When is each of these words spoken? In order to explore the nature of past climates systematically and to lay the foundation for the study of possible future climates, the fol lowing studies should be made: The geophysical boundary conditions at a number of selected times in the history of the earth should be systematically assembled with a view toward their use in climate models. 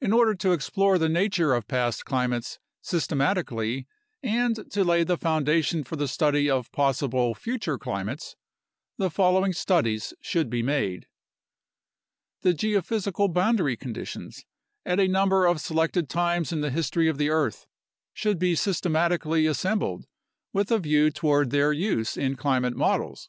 In 0.00 0.14
order 0.14 0.34
to 0.36 0.52
explore 0.52 0.96
the 0.96 1.10
nature 1.10 1.52
of 1.52 1.68
past 1.68 2.06
climates 2.06 2.58
systematically 2.80 3.86
and 4.22 4.70
to 4.70 4.82
lay 4.82 5.04
the 5.04 5.18
foundation 5.18 5.84
for 5.84 5.94
the 5.96 6.08
study 6.08 6.48
of 6.48 6.72
possible 6.72 7.34
future 7.34 7.76
climates, 7.78 8.34
the 8.96 9.10
fol 9.10 9.34
lowing 9.34 9.52
studies 9.52 10.14
should 10.22 10.48
be 10.48 10.62
made: 10.62 11.06
The 12.40 12.54
geophysical 12.54 13.30
boundary 13.30 13.76
conditions 13.76 14.46
at 14.86 14.98
a 14.98 15.06
number 15.06 15.44
of 15.44 15.60
selected 15.60 16.08
times 16.08 16.50
in 16.50 16.62
the 16.62 16.70
history 16.70 17.06
of 17.06 17.18
the 17.18 17.28
earth 17.28 17.66
should 18.14 18.38
be 18.38 18.54
systematically 18.54 19.44
assembled 19.44 20.06
with 20.54 20.70
a 20.70 20.78
view 20.78 21.10
toward 21.10 21.50
their 21.50 21.74
use 21.74 22.16
in 22.16 22.36
climate 22.36 22.74
models. 22.74 23.28